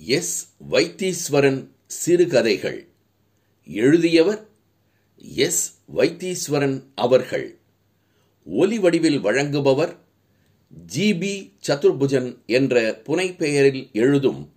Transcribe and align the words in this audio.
S 0.00 0.54
Vaitheeswaran 0.70 1.68
சிறுகதைகள். 1.86 2.88
எழுதியவர் 3.66 4.48
S 5.16 5.78
Vaitheeswaran 5.94 6.82
அவர்கள். 6.94 7.58
ஒலி 8.44 8.78
வடிவில் 8.78 9.24
வழங்குபவர் 9.24 9.96
ஜிபி 10.94 11.52
சதுர்புஜன் 11.68 12.44
என்ற 12.46 13.02
புனைப்பெயரில் 13.04 13.92
எழுதும் 13.92 14.52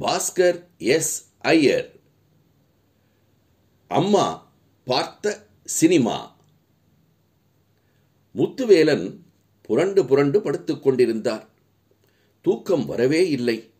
பாஸ்கர் 0.00 0.64
எஸ் 0.78 1.32
ஐயர். 1.38 1.92
அம்மா 3.88 4.52
பார்த்த 4.84 5.46
சினிமா. 5.64 6.36
முத்துவேலன் 8.34 9.18
புரண்டு 9.62 10.04
புரண்டு 10.04 10.40
படுத்துக் 10.40 10.82
கொண்டிருந்தார். 10.82 11.48
தூக்கம் 12.42 12.86
வரவே 12.86 13.30
இல்லை. 13.30 13.73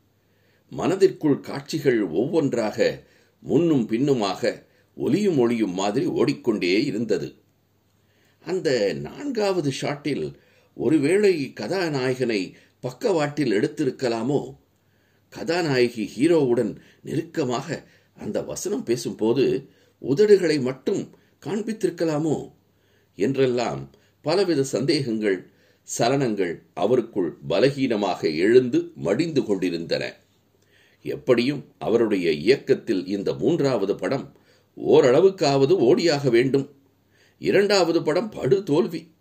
மனதிற்குள் 0.69 1.41
காட்சிகள் 1.41 2.03
ஒவ்வொன்றாக 2.03 3.05
முன்னும் 3.41 3.87
பின்னுமாக 3.87 4.67
ஒலியும் 4.95 5.39
ஒளியும் 5.39 5.73
மாதிரி 5.73 6.07
ஓடிக்கொண்டே 6.07 6.85
இருந்தது. 6.85 7.35
அந்த 8.41 8.95
நான்காவது 8.95 9.73
ஷாட்டில் 9.81 10.35
ஒருவேளை 10.75 11.53
கதாநாயகனை 11.61 12.53
பக்கவாட்டில் 12.81 13.53
எடுத்திருக்கலாமோ? 13.53 14.57
கதாநாயகி 15.29 16.11
ஹீரோவுடன் 16.17 16.77
நெருக்கமாக 17.03 17.85
அந்த 18.15 18.43
வசனம் 18.43 18.83
பேசும்போது 18.83 19.69
உதடுகளை 20.03 20.61
மட்டும் 20.61 21.03
காண்பித்திருக்கலாமோ? 21.47 22.53
என்றெல்லாம் 23.15 23.91
பலவித 24.21 24.65
சந்தேகங்கள் 24.65 25.51
சலனங்கள் 25.83 26.63
அவருக்குள் 26.77 27.31
பலகீனமாக 27.49 28.37
எழுந்து 28.37 28.93
மடிந்து 28.97 29.45
கொண்டிருந்தன. 29.45 30.05
எப்படியும் 31.05 31.65
அவருடைய 31.79 32.33
இயக்கத்தில் 32.33 33.07
இந்த 33.07 33.35
மூன்றாவது 33.35 33.95
படம் 33.95 34.37
ஓரளவுக்காவது 34.77 35.73
ஓடியாக 35.79 36.31
வேண்டும். 36.31 36.71
இரண்டாவது 37.39 38.03
படம் 38.03 38.29
படு 38.29 38.63
தோல்வி. 38.63 39.13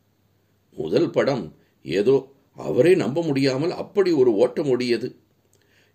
முதல் 0.71 1.09
படம் 1.09 1.55
ஏதோ 1.83 2.31
அவரே 2.55 2.95
நம்ப 2.95 3.23
முடியாமல் 3.23 3.71
அப்படி 3.71 4.11
ஒரு 4.11 4.35
ஓட்டம் 4.35 4.67
ஓடியது. 4.67 5.15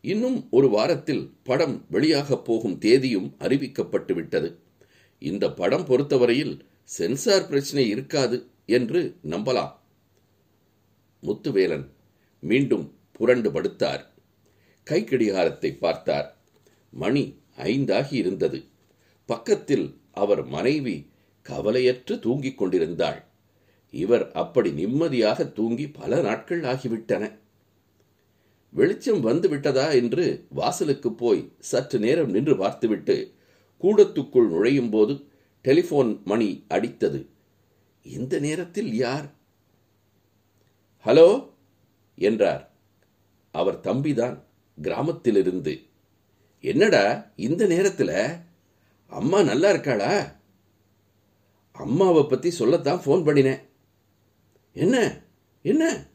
இன்னும் 0.01 0.47
ஒரு 0.51 0.69
வாரத்தில் 0.69 1.33
படம் 1.43 1.85
வெளியாகப் 1.91 2.45
போகும் 2.45 2.79
தேதியும் 2.79 3.35
அறிவிக்கப்பட்டு 3.39 4.13
விட்டது. 4.13 4.59
இந்த 5.19 5.53
படம் 5.53 5.85
பொறுத்தவரையில் 5.85 6.65
சென்சார் 6.85 7.47
பிரச்சனை 7.47 7.89
இருக்காது 7.89 8.47
என்று 8.67 9.17
நம்பலாம். 9.31 9.73
முத்துவேலன் 11.23 11.89
மீண்டும் 12.41 12.93
புரண்டு 13.13 13.53
படுத்தார். 13.53 14.05
கை 14.89 15.05
கடிகாரத்தை 15.05 15.71
பார்த்தார். 15.79 16.29
மணி 16.91 17.23
ஐந்தாகி 17.57 18.15
இருந்தது. 18.17 18.65
பக்கத்தில் 19.27 19.87
அவர் 20.13 20.45
மனைவி 20.45 21.11
கவலையற்று 21.49 22.19
தூங்கிக் 22.19 22.59
கொண்டிருந்தாள். 22.59 23.21
இவர் 23.91 24.33
அப்படி 24.33 24.71
நிம்மதியாக 24.71 25.45
தூங்கி 25.45 25.89
பல 25.89 26.21
நாட்கள் 26.21 26.61
ஆகிவிட்டன. 26.61 27.39
வெளிச்சம் 28.71 29.21
வந்து 29.21 29.49
விட்டதா 29.49 29.91
என்று 29.91 30.47
வாசலுக்கு 30.49 31.13
போய் 31.13 31.53
சற்று 31.59 31.99
நேரம் 31.99 32.31
நின்று 32.31 32.57
பார்த்துவிட்டு 32.57 33.35
கூடத்துக்குள் 33.83 34.49
நுழையும் 34.49 34.91
போது 34.91 35.15
டெலிபோன் 35.63 36.21
மணி 36.25 36.65
அடித்தது. 36.69 37.21
இந்த 38.03 38.39
நேரத்தில் 38.39 38.95
யார்? 38.95 39.29
ஹலோ? 41.05 41.29
என்றார். 42.19 42.65
அவர் 43.55 43.81
தம்பிதான். 43.81 44.37
கிராமத்திலிருந்து. 44.83 45.83
என்னடா 46.61 47.31
இந்த 47.37 47.67
நேரத்தில்? 47.67 48.37
அம்மா 49.07 49.43
நல்லா 49.43 49.71
இருக்காளா? 49.71 50.37
அம்மாவை 51.73 52.23
பத்தி 52.23 52.51
சொல்லத்தான் 52.51 53.01
ஃபோன் 53.05 53.27
பண்ணினேன். 53.27 53.61
என்ன? 54.73 55.21
என்ன? 55.63 56.07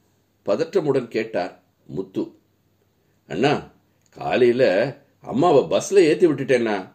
பதற்றமுடன் 0.45 1.07
கேட்டார் 1.07 1.63
முத்து. 1.85 2.31
அண்ணா 3.27 3.71
காலையில் 4.09 4.95
அம்மாவை 5.21 5.63
பஸ்ஸில் 5.63 5.97
ஏற்றி 5.97 6.27
விட்டுட்டேண்ணா. 6.27 6.91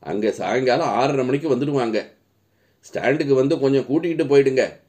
அங்கே 0.00 0.30
சாயங்காலம் 0.30 0.88
ஆறரை 0.88 1.24
மணிக்கு 1.24 1.56
வந்துடுவாங்க. 1.56 2.10
ஸ்டாண்டுக்கு 2.92 3.34
வந்து 3.34 3.58
கொஞ்சம் 3.58 3.86
கூட்டிக்கிட்டு 3.86 4.36
போயிடுங்க. 4.36 4.80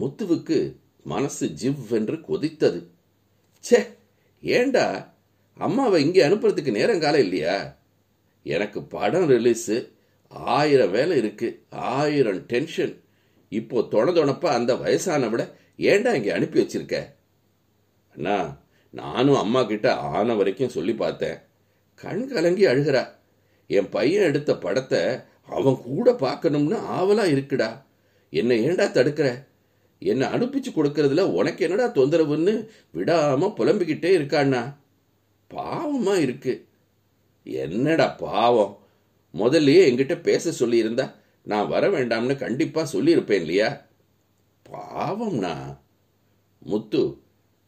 முத்துவுக்கு 0.00 0.76
மனசு 1.04 1.46
ஜிவ் 1.48 1.90
என்று 1.90 2.14
கொதித்தது. 2.14 2.86
ச்சே 3.60 4.02
ஏண்டா? 4.44 5.16
அம்மாவை 5.54 6.04
இங்கே 6.04 6.28
அனுப்புறதுக்கு 6.28 6.70
நேரம் 6.70 6.98
காலம் 6.98 7.20
இல்லையா? 7.20 7.82
எனக்கு 8.42 8.82
படம் 8.82 9.28
ரிலீஸு 9.30 9.92
ஆயிரம் 10.28 10.90
வேலை 10.90 11.16
இருக்கு 11.16 11.66
ஆயிரம் 11.70 12.46
டென்ஷன் 12.46 13.02
இப்போ 13.48 13.80
தொண 13.80 14.12
தொணப்பா 14.12 14.44
அந்த 14.44 14.76
வயசான 14.76 15.28
விட 15.28 15.56
ஏண்டா 15.76 16.12
இங்கே 16.14 16.30
அனுப்பி 16.30 16.60
வச்சிருக்க? 16.60 16.96
அண்ணா 18.14 18.62
நானும் 18.90 19.34
அம்மா 19.34 19.62
கிட்ட 19.62 19.94
ஆன 19.94 20.34
வரைக்கும் 20.34 20.68
சொல்லி 20.68 20.94
பார்த்தேன். 20.94 21.38
கண் 21.94 22.28
கலங்கி 22.28 22.66
அழுகிறா. 22.66 23.02
என் 23.66 23.88
பையன் 23.88 24.24
எடுத்த 24.24 24.56
படத்தை 24.56 25.00
அவன் 25.46 25.82
கூட 25.82 26.12
பார்க்கணும்னு 26.12 26.76
ஆவலா 26.76 27.24
இருக்குடா. 27.34 27.82
என்னை 28.30 28.64
ஏண்டா 28.64 28.84
தடுக்கிற? 28.84 29.46
என்னை 30.04 30.26
அனுப்பிச்சு 30.26 30.70
கொடுக்கறதுல 30.74 31.20
உனக்கு 31.20 31.68
என்னடா 31.68 31.92
தொந்தரவுன்னு 31.92 32.68
விடாம 32.94 33.54
புலம்பிக்கிட்டே 33.54 34.16
இருக்காண்ணா. 34.18 34.76
பாவமா 35.54 36.14
இருக்கு. 36.16 36.66
என்னடா 37.44 38.06
பாவம். 38.06 38.78
முதல்லயே 39.34 39.82
என்கிட்ட 39.88 40.20
பேச 40.22 40.66
சொல்லியிருந்தா 40.66 41.14
நான் 41.42 41.68
வர 41.68 41.88
வேண்டாம்னு 41.88 42.36
கண்டிப்பா 42.36 42.88
சொல்லியிருப்பேன் 42.92 43.40
இல்லையா? 43.40 43.86
பாவம்னா 44.70 45.78
முத்து 46.58 47.16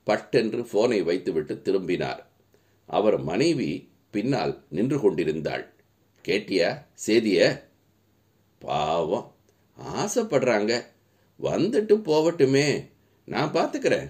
பட்டென்று 0.04 0.64
போனை 0.64 1.02
வைத்துவிட்டு 1.02 1.62
திரும்பினார். 1.62 2.30
அவர் 2.86 3.22
மனைவி 3.22 3.88
பின்னால் 4.10 4.64
நின்று 4.68 5.00
கொண்டிருந்தாள். 5.00 5.72
கேட்டியா? 6.28 6.86
சேதிய? 7.06 7.60
பாவம். 8.58 9.34
ஆசைப்படுறாங்க. 9.96 10.82
வந்துட்டு 11.40 11.94
போவட்டுமே 12.08 12.88
நான் 13.24 13.52
பார்த்துக்கிறேன். 13.52 14.08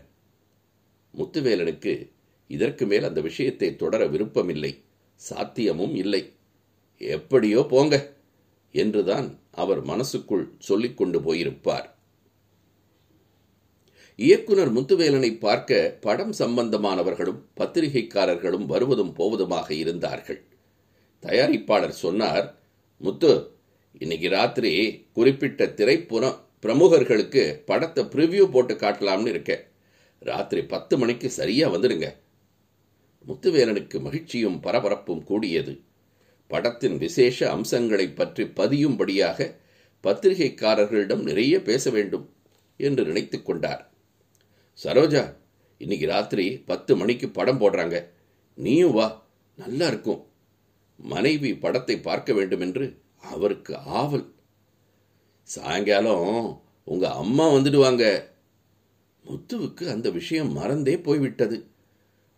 முத்துவேலனுக்கு 1.15 2.11
இதற்கு 2.47 2.87
மேல் 2.87 3.03
அந்த 3.03 3.21
விஷயத்தை 3.21 3.77
தொடர 3.77 4.07
விருப்பமில்லை. 4.07 4.73
சாத்தியமும் 5.21 5.95
இல்லை. 5.95 6.33
எப்படியோ 7.01 7.67
போங்க 7.69 7.95
என்றுதான் 8.73 9.39
அவர் 9.51 9.83
மனசுக்குள் 9.83 10.53
சொல்லிக் 10.59 10.97
கொண்டு 10.97 11.19
போயிருப்பார். 11.19 11.87
இயக்குனர் 14.17 14.73
முத்துவேலனை 14.73 15.39
பார்க்க 15.39 15.99
படம் 16.01 16.33
சம்பந்தமானவர்களும் 16.33 17.41
பத்திரிகைக்காரர்களும் 17.57 18.67
வருவதும் 18.67 19.15
போவதுமாக 19.15 19.71
இருந்தார்கள். 19.71 20.41
தயாரிப்பாளர் 21.23 22.01
சொன்னார் 22.05 22.59
முத்து 22.97 23.51
இன்னைக்கு 23.93 24.29
ராத்திரி 24.29 24.73
குறிப்பிட்ட 25.13 25.65
திரைப்புறம் 25.65 26.37
பிரமுகர்களுக்கு 26.63 27.63
படத்தை 27.65 28.05
ப்ரிவ்யூ 28.05 28.45
போட்டு 28.51 28.75
காட்டலாம்னு 28.75 29.27
இருக்கேன். 29.27 29.65
ராத்திரி 30.19 30.65
பத்து 30.65 30.99
மணிக்கு 30.99 31.31
சரியா 31.31 31.69
வந்துடுங்க. 31.69 32.15
முத்துவேலனுக்கு 33.27 34.01
மகிழ்ச்சியும் 34.01 34.63
பரபரப்பும் 34.63 35.25
கூடியது. 35.25 35.81
படத்தின் 36.47 36.97
விசேஷ 36.97 37.51
அம்சங்களை 37.51 38.09
பற்றி 38.09 38.45
பதியும்படியாக 38.45 39.55
பத்திரிகைக்காரர்களிடம் 40.05 41.23
நிறைய 41.23 41.61
பேச 41.63 41.91
வேண்டும் 41.91 42.35
என்று 42.77 43.05
நினைத்து 43.05 43.43
கொண்டார். 43.43 43.83
சரோஜா 44.85 45.37
இன்னைக்கு 45.79 46.07
ராத்திரி 46.07 46.59
பத்து 46.59 46.97
மணிக்கு 46.97 47.29
படம் 47.29 47.61
போடுறாங்க. 47.61 47.97
நீயும் 48.55 48.93
வா 48.93 49.27
நல்லா 49.57 49.87
இருக்கும். 49.87 50.27
மனைவி 50.97 51.55
படத்தை 51.55 51.97
பார்க்க 52.01 52.33
வேண்டும் 52.33 52.61
என்று 52.61 53.01
அவருக்கு 53.21 53.77
ஆவல். 53.77 54.35
சாயங்காலம் 55.47 56.63
உங்க 56.85 57.13
அம்மா 57.13 57.49
வந்துடுவாங்க. 57.49 58.25
முத்துவுக்கு 59.27 59.91
அந்த 59.91 60.11
விஷயம் 60.11 60.53
மறந்தே 60.53 60.99
போய்விட்டது. 60.99 61.67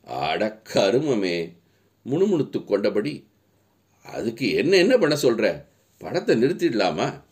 அடக்கருமமே 0.06 1.52
முணுமுணுத்து 2.06 2.64
கொண்டபடி 2.64 3.26
அதுக்கு 4.02 4.50
என்ன 4.50 4.76
என்ன 4.76 4.98
பண்ண 4.98 5.16
சொல்ற? 5.22 5.64
படத்தை 5.98 6.42
நிறுத்திடலாமா? 6.42 7.22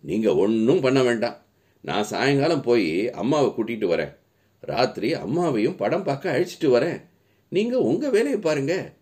நீங்க 0.00 0.34
ஒன்றும் 0.34 0.80
பண்ண 0.80 1.02
வேண்டாம். 1.02 1.42
நான் 1.80 2.04
சாயங்காலம் 2.04 2.62
போய் 2.62 3.10
அம்மாவை 3.10 3.50
கூட்டிட்டு 3.50 3.92
வரேன். 3.92 4.16
ராத்திரி 4.60 5.14
அம்மாவையும் 5.14 5.76
படம் 5.76 6.04
பார்க்க 6.04 6.38
அழைச்சிட்டு 6.38 6.64
வரேன். 6.64 7.02
நீங்க 7.48 7.78
உங்க 7.78 8.10
வேலையை 8.10 8.40
பாருங்க. 8.40 8.92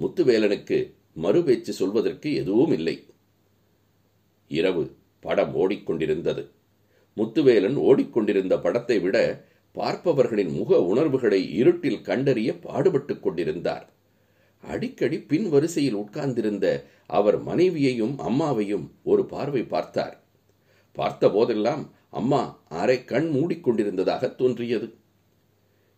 முத்துவேலனுக்கு 0.00 0.96
மறுபேச்சு 1.22 1.70
சொல்வதற்கு 1.70 2.34
எதுவும் 2.34 2.72
இல்லை. 2.72 2.96
இரவு 4.48 4.96
படம் 5.20 5.54
ஓடிக்கொண்டிருந்தது. 5.54 6.50
முத்துவேலன் 7.16 7.76
ஓடிக்கொண்டிருந்த 7.76 8.60
படத்தை 8.60 8.98
விட 8.98 9.46
பார்ப்பவர்களின் 9.74 10.52
முக 10.52 10.82
உணர்வுகளை 10.82 11.54
இருட்டில் 11.54 12.02
கண்டறிய 12.02 12.58
பாடுபட்டுக் 12.58 13.22
கொண்டிருந்தார். 13.22 13.86
அடிக்கடி 14.60 15.20
பின் 15.20 15.48
வரிசையில் 15.48 15.94
உட்கார்ந்திருந்த 15.94 16.66
அவர் 17.06 17.42
மனைவியையும் 17.42 18.18
அம்மாவையும் 18.18 18.86
ஒரு 19.02 19.24
பார்வை 19.26 19.62
பார்த்தார். 19.64 20.24
பார்த்த 20.92 21.30
போதெல்லாம் 21.30 21.90
அம்மா 22.10 22.60
அரை 22.68 23.04
கண் 23.04 23.28
மூடிக்கொண்டிருந்ததாக 23.34 24.34
தோன்றியது. 24.34 24.88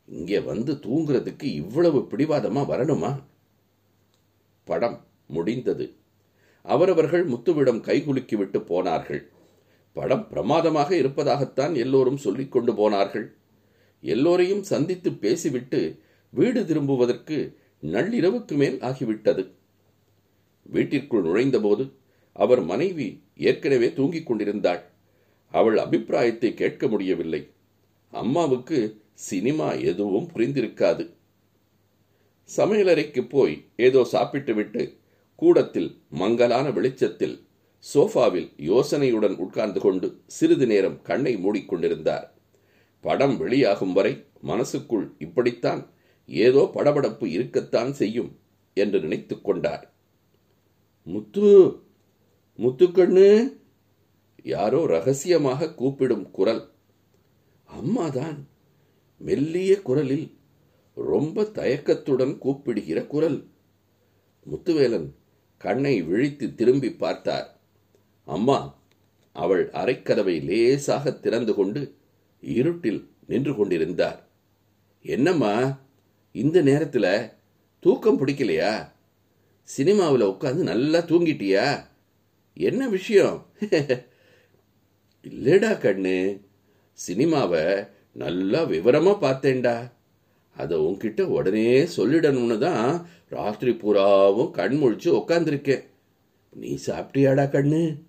இங்கே 0.06 0.38
வந்து 0.40 0.72
தூங்குறதுக்கு 0.72 1.42
இவ்வளவு 1.42 1.98
பிடிவாதமா 2.10 2.62
வரணுமா? 2.72 3.22
படம் 4.64 4.98
முடிந்தது. 5.30 5.86
அவரவர்கள் 6.62 7.24
முத்துவிடம் 7.28 7.84
கைகுலுக்கிவிட்டு 7.88 8.58
போனார்கள். 8.60 9.22
படம் 9.96 10.28
பிரமாதமாக 10.28 10.90
இருப்பதாகத்தான் 10.96 11.74
எல்லோரும் 11.74 12.16
சொல்லிக் 12.16 12.52
கொண்டு 12.52 12.74
போனார்கள். 12.74 13.26
எல்லோரையும் 14.00 14.62
சந்தித்து 14.62 15.10
பேசிவிட்டு 15.12 15.80
வீடு 16.30 16.66
திரும்புவதற்கு 16.66 17.38
நள்ளிரவுக்கு 17.82 18.52
மேல் 18.52 18.78
ஆகிவிட்டது. 18.80 19.42
வீட்டிற்குள் 20.62 21.22
நுழைந்தபோது 21.22 21.84
அவர் 22.32 22.62
மனைவி 22.62 23.08
ஏற்கனவே 23.36 23.88
தூங்கிக் 23.92 24.26
கொண்டிருந்தாள். 24.26 24.82
அவள் 25.52 25.76
அபிப்பிராயத்தை 25.76 26.50
கேட்க 26.54 26.88
முடியவில்லை. 26.88 27.42
அம்மாவுக்கு 28.12 28.78
சினிமா 29.14 29.68
எதுவும் 29.72 30.28
புரிந்திருக்காது. 30.34 31.04
சமையலறைக்கு 32.56 33.22
போய் 33.28 33.56
ஏதோ 33.76 34.04
சாப்பிட்டுவிட்டு 34.04 34.82
கூடத்தில் 35.40 35.90
மங்கலான 36.10 36.66
வெளிச்சத்தில் 36.70 37.36
சோஃபாவில் 37.84 38.48
யோசனையுடன் 38.70 39.36
உட்கார்ந்து 39.36 39.80
கொண்டு 39.80 40.08
சிறிது 40.26 40.66
நேரம் 40.66 40.98
கண்ணை 41.02 41.32
மூடிக்கொண்டிருந்தார் 41.36 42.26
படம் 43.04 43.36
வெளியாகும் 43.36 43.92
வரை 43.92 44.12
மனசுக்குள் 44.42 45.06
இப்படித்தான் 45.18 45.82
ஏதோ 46.28 46.62
படபடப்பு 46.74 47.26
இருக்கத்தான் 47.26 47.92
செய்யும் 47.92 48.30
என்று 48.76 48.98
நினைத்து 49.00 49.34
கொண்டார். 49.40 49.84
முத்து 51.06 51.48
முத்துக்கண்ணு 52.58 53.28
யாரோ 54.44 54.80
ரகசியமாக 54.86 55.70
கூப்பிடும் 55.74 56.26
குரல். 56.30 56.62
அம்மாதான்! 57.68 58.38
மெல்லிய 59.20 59.72
குரலில் 59.82 60.26
ரொம்ப 60.96 61.44
தயக்கத்துடன் 61.58 62.34
கூப்பிடுகிற 62.38 62.98
குரல். 63.06 63.38
முத்துவேலன் 64.46 65.08
கண்ணை 65.60 66.02
விழித்து 66.02 66.54
திரும்பி 66.54 66.92
பார்த்தார். 66.92 67.48
அம்மா 68.24 68.58
அவள் 69.32 69.70
அரைக்கதவை 69.70 70.44
லேசாக 70.44 71.10
திறந்து 71.10 71.54
கொண்டு 71.54 71.94
இருட்டில் 72.40 73.10
நின்று 73.26 73.56
கொண்டிருந்தார். 73.56 74.28
என்னம்மா 75.02 75.80
இந்த 76.32 76.62
நேரத்தில் 76.62 77.28
தூக்கம் 77.80 78.26
பிடிக்கலையா? 78.26 78.92
சினிமாவில் 79.62 80.26
உட்காந்து 80.26 80.62
நல்லா 80.70 80.98
தூங்கிட்டியா? 80.98 81.86
என்ன 82.54 82.88
விஷயம்? 82.88 83.46
இல்லடா 85.28 85.72
கண்ணு 85.78 86.40
சினிமாவை 87.08 87.88
நல்லா 88.12 88.62
விவரமா 88.62 89.14
பார்த்தேன்டா. 89.20 89.76
அதை 90.56 90.78
உன்கிட்ட 90.78 91.22
உடனே 91.22 91.82
சொல்லிடணும்னு 91.82 92.58
தான் 92.58 93.06
ராத்திரி 93.28 93.74
பூராவும் 93.74 94.50
கண் 94.50 94.72
முழிச்சு 94.72 95.22
உக்காந்துருக்கேன். 95.22 95.84
நீ 96.52 96.78
சாப்பிட்டியாடா 96.86 97.44
கண்ணு? 97.44 98.02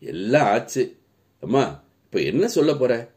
எல்லாம் 0.00 0.46
ஆச்சு. 0.46 0.96
அம்மா 1.40 1.84
இப்ப 2.04 2.20
என்ன 2.20 2.48
சொல்ல 2.48 2.74
போற? 2.74 3.12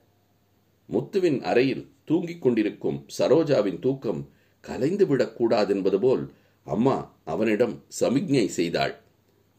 முத்துவின் 0.91 1.41
அறையில் 1.41 1.91
தூங்கிக் 2.05 2.41
கொண்டிருக்கும் 2.41 3.05
சரோஜாவின் 3.19 3.79
தூக்கம் 3.79 4.29
கலைந்து 4.61 5.07
விடக்கூடாது 5.07 5.75
என்பது 5.75 5.99
போல் 5.99 6.33
அம்மா 6.63 7.13
அவனிடம் 7.25 7.83
சமிக்ஞை 7.87 8.47
செய்தாள். 8.47 8.99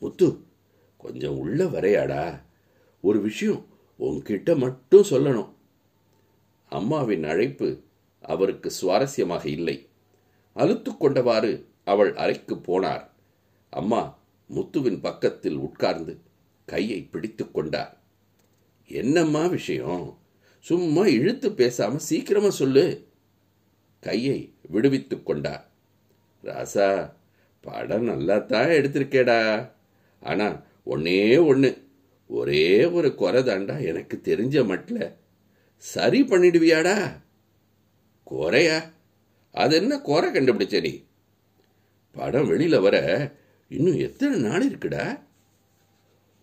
முத்து 0.00 0.38
கொஞ்சம் 0.96 1.38
உள்ள 1.38 1.64
வரையாடா. 1.64 2.42
ஒரு 3.00 3.20
விஷயம் 3.20 3.66
உன்கிட்ட 4.00 4.56
மட்டும் 4.56 5.04
சொல்லணும். 5.10 5.48
அம்மாவின் 6.68 7.24
அழைப்பு 7.24 7.82
அவருக்கு 8.20 8.72
சுவாரஸ்யமாக 8.82 9.46
இல்லை. 9.46 9.88
அழுத்து 10.54 10.90
கொண்டவாறு 10.90 11.64
அவள் 11.84 12.14
அறைக்கு 12.14 12.54
போனார். 12.54 13.08
அம்மா 13.70 14.18
முத்துவின் 14.54 15.00
பக்கத்தில் 15.00 15.56
உட்கார்ந்து 15.56 16.20
கையை 16.64 17.02
பிடித்து 17.02 17.50
கொண்டார். 17.50 18.00
என்னம்மா 18.86 19.46
விஷயம்? 19.46 20.18
சும்மா 20.60 21.06
இழுத்து 21.06 21.50
பேசாம 21.50 21.96
சீக்கிரமா 21.96 22.50
சொல்லு. 22.50 23.06
கையை 24.00 24.54
விடுவித்துக் 24.62 25.26
கொண்டார். 25.26 25.70
ராசா 26.42 27.12
படம் 27.60 28.04
நல்லா 28.04 28.38
தான் 28.38 28.66
எடுத்திருக்கேடா. 28.66 29.72
ஆனா 30.20 30.62
ஒன்னே 30.86 31.46
ஒன்று 31.46 31.86
ஒரே 32.26 32.84
ஒரு 32.84 33.14
குறை 33.14 33.42
தாண்டா 33.42 33.84
எனக்கு 33.84 34.20
தெரிஞ்ச 34.24 34.66
மட்டில் 34.66 35.14
சரி 35.76 36.22
பண்ணிடுவியாடா. 36.22 37.26
குறையா? 38.28 38.92
அது 39.52 39.76
என்ன 39.76 39.98
குறை 39.98 40.30
கண்டுபிடிச்ச 40.30 40.80
நீ? 40.80 41.02
படம் 42.12 42.50
வெளியில 42.50 42.80
வர 42.80 42.96
இன்னும் 43.68 43.98
எத்தனை 43.98 44.38
நாள் 44.38 44.70
இருக்குடா? 44.70 45.20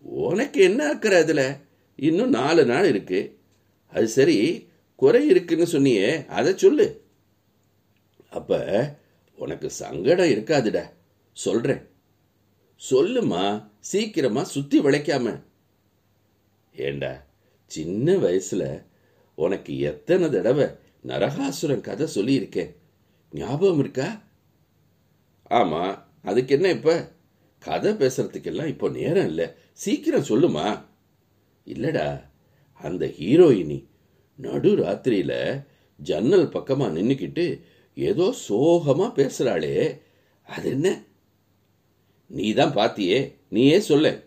உனக்கு 0.00 0.60
என்ன 0.60 0.94
ஆக்கிற 0.94 1.12
அதுல? 1.12 1.58
இன்னும் 1.96 2.28
நாலு 2.28 2.64
நாள் 2.64 2.84
இருக்கு. 2.84 3.38
அது 3.86 4.08
சரி 4.08 4.68
குறை 4.96 5.28
இருக்குன்னு 5.28 5.64
சொன்னியே 5.64 6.26
அதை 6.26 6.56
சொல்லு. 6.56 7.04
அப்ப 8.30 8.96
உனக்கு 9.36 9.70
சங்கடம் 9.70 10.26
இருக்காதுடா. 10.26 10.90
சொல்றேன். 11.32 11.88
சொல்லுமா 12.90 13.68
சீக்கிரமா 13.80 14.42
சுத்தி 14.44 14.80
விளைக்காம. 14.80 15.42
ஏண்டா 16.74 17.26
சின்ன 17.66 18.12
வயசுல 18.12 18.82
உனக்கு 19.34 19.78
எத்தனை 19.78 20.30
தடவை 20.30 20.66
நரகாசுரன் 21.06 21.80
கதை 21.80 22.06
சொல்லியிருக்கேன் 22.14 22.76
ஞாபகம் 23.32 23.78
இருக்கா? 23.78 24.22
ஆமா 25.50 26.02
அதுக்கு 26.22 26.54
என்ன 26.54 26.70
இப்ப? 26.70 27.14
கதை 27.58 27.92
பேசுறதுக்கெல்லாம் 27.92 28.66
இப்போ 28.66 28.88
நேரம் 28.88 29.26
இல்லை. 29.26 29.46
சீக்கிரம் 29.72 30.22
சொல்லுமா? 30.22 30.84
இல்லடா 31.66 32.22
அந்த 32.72 33.06
ஹீரோயினி 33.06 33.86
நடு 34.36 34.76
ராத்திரியில 34.76 35.64
ஜன்னல் 35.96 36.46
பக்கமா 36.46 36.86
நின்னுக்கிட்டு 36.88 37.60
ஏதோ 37.94 38.34
சோகமா 38.48 39.06
பேசுறாளே. 39.14 40.00
அது 40.42 40.70
என்ன? 40.70 41.02
நீ 42.26 42.52
தான் 42.52 42.74
பாத்தியே 42.74 43.34
நீயே 43.48 43.78
சொல்ல. 43.78 44.24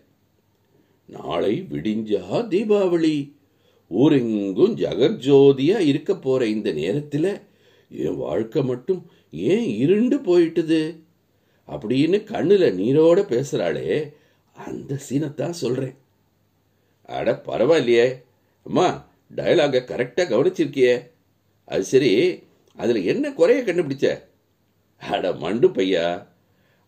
நாளை 1.06 1.66
விடிஞ்சா 1.70 2.48
தீபாவளி. 2.48 3.39
ஊரெங்கும் 3.90 4.76
ஜகஜோதியா 4.76 5.78
இருக்க 5.78 6.16
போற 6.16 6.46
இந்த 6.46 6.72
நேரத்துல 6.72 7.40
என் 7.90 8.16
வாழ்க்கை 8.16 8.62
மட்டும் 8.62 9.10
ஏன் 9.30 9.76
இருண்டு 9.76 10.18
போயிட்டுது? 10.18 10.98
அப்படின்னு 11.68 12.18
கண்ணுல 12.24 12.72
நீரோட 12.74 13.22
பேசுறாளே 13.22 14.14
அந்த 14.54 14.98
சீனத்தான் 15.10 15.50
சொல்றேன். 15.50 15.94
அட 17.02 17.42
பரவாயில்லையே 17.44 18.22
அம்மா 18.64 19.08
டயலாக 19.36 19.82
கரெக்டா 19.84 20.22
கவனிச்சிருக்கியே. 20.24 21.10
அது 21.64 21.84
சரி 21.84 22.42
அதுல 22.76 22.98
என்ன 22.98 23.32
குறைய 23.32 23.62
கண்டுபிடிச்ச? 23.62 24.22
அட 24.98 25.32
மண்டு 25.32 25.68
பையா 25.68 26.26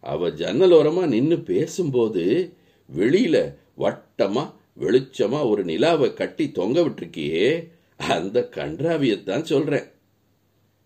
அவ 0.01 0.29
ஜன்னலோரமா 0.29 1.07
நின்னு 1.07 1.41
பேசும்போது 1.41 2.53
வெளியில 2.97 3.57
வட்டமா 3.79 4.53
வெளிச்சமா 4.81 5.49
ஒரு 5.49 5.65
நிலாவை 5.65 6.15
கட்டி 6.15 6.53
தொங்க 6.53 6.81
விட்டுருக்கியே 6.81 7.71
அந்த 7.97 8.49
கன்றாவியத்தான் 8.55 9.43
சொல்றேன். 9.43 9.91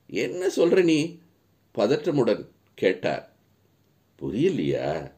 என்ன 0.06 0.46
சொல்ற 0.46 0.82
நீ? 0.82 1.18
பதற்றமுடன் 1.78 2.46
கேட்டார். 2.74 3.36
புரியலையா? 4.20 5.12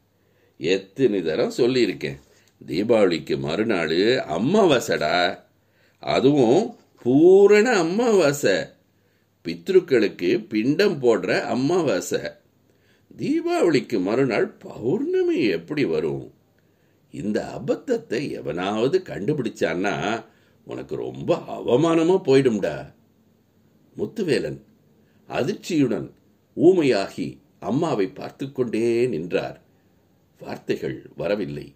எத்தனை 0.59 1.23
தரம் 1.23 1.53
சொல்லியிருக்கேன். 1.57 2.19
தீபாவளிக்கு 2.67 3.39
மறுநாள் 3.39 3.89
அம்மாவாசைடா. 4.17 5.39
அதுவும் 5.99 6.77
பூரண 7.03 7.71
அம்மாவாசை. 7.71 8.55
பித்ருக்களுக்கு 9.45 10.47
பிண்டம் 10.49 11.03
போடுற 11.03 11.41
அம்மாவாசை. 11.41 12.21
தீபாவளிக்கு 13.19 14.01
மறுநாள் 14.01 14.49
பௌர்ணமி 14.49 15.45
எப்படி 15.45 15.85
வரும்? 15.85 16.33
இந்த 17.11 17.61
அபத்தத்தை 17.61 18.31
எவனாவது 18.31 19.03
கண்டுபிடிச்சான்னா 19.05 20.25
உனக்கு 20.65 20.97
ரொம்ப 20.97 21.37
அவமானமா 21.37 22.21
போயிடும்டா. 22.25 22.95
முத்துவேலன் 23.97 24.61
அதிர்ச்சியுடன் 25.29 26.11
ஊமையாகி 26.57 27.39
அம்மாவை 27.61 28.07
பார்த்து 28.09 28.53
கொண்டே 28.53 29.07
நின்றார். 29.07 29.61
வார்த்தைகள் 30.41 31.11
வரவில்லை. 31.17 31.75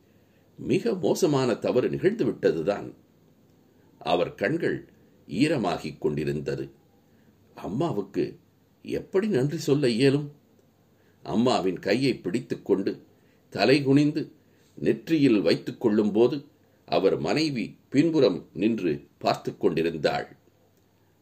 மிக 0.56 0.94
மோசமான 0.94 1.54
தவறு 1.54 1.88
நிகழ்ந்து 1.88 2.24
விட்டதுதான் 2.26 2.94
அவர் 3.98 4.34
கண்கள் 4.34 4.88
ஈரமாகிக் 5.28 5.98
கொண்டிருந்தது. 5.98 6.70
அம்மாவுக்கு 7.54 8.38
எப்படி 8.82 9.26
நன்றி 9.26 9.58
சொல்ல 9.58 9.88
இயலும்? 9.88 10.32
அம்மாவின் 11.22 11.78
கையை 11.78 12.14
பிடித்துக்கொண்டு 12.16 13.02
தலை 13.50 13.82
குனிந்து 13.82 14.32
நெற்றியில் 14.74 15.40
வைத்துக் 15.40 15.80
கொள்ளும்போது 15.80 16.44
அவர் 16.86 17.18
மனைவி 17.18 17.78
பின்புறம் 17.88 18.48
நின்று 18.52 19.08
பார்த்து 19.18 19.58
கொண்டிருந்தாள். 19.58 20.36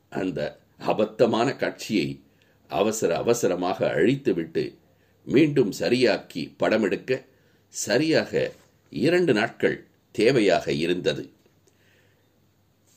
அந்த 0.09 0.61
அபத்தமான 0.79 1.57
காட்சியை 1.57 2.21
அவசர 2.67 3.17
அவசரமாக 3.17 3.89
அழித்துவிட்டு 3.95 4.79
மீண்டும் 5.25 5.73
சரியாக்கி 5.79 6.43
படமெடுக்க 6.59 7.27
சரியாக 7.69 8.53
இரண்டு 8.91 9.33
நாட்கள் 9.33 9.87
தேவையாக 10.19 10.69
இருந்தது. 10.69 11.31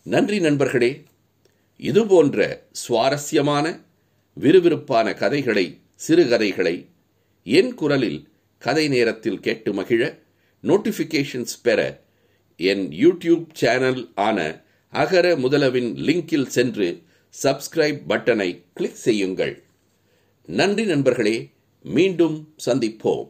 நன்றி 0.03 0.39
நண்பர்களே 0.39 1.05
இதுபோன்ற 1.77 2.67
சுவாரஸ்யமான 2.71 3.65
விறுவிறுப்பான 4.37 5.13
கதைகளை 5.13 5.81
சிறுகதைகளை 5.95 6.89
என் 7.43 7.73
குரலில் 7.73 8.27
கதை 8.57 8.87
நேரத்தில் 8.87 9.39
கேட்டு 9.39 9.73
மகிழ 9.73 10.22
நோட்டிஃபிகேஷன்ஸ் 10.63 11.55
பெற 11.61 11.79
என் 12.57 12.89
யூடியூப் 13.03 13.45
சேனல் 13.53 14.11
ஆன 14.27 14.39
அகர 14.93 15.27
முதலவின் 15.37 15.89
லிங்கில் 16.07 16.49
சென்று 16.55 17.01
சப்ஸ்கிரைப் 17.43 18.01
பட்டனை 18.07 18.49
கிளிக் 18.73 19.01
செய்யுங்கள். 19.05 19.63
நன்றி 20.45 20.85
நண்பர்களே 20.85 21.37
மீண்டும் 21.85 22.37
சந்திப்போம். 22.65 23.27